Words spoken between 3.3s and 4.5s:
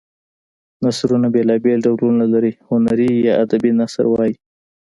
ادبي نثر وايي.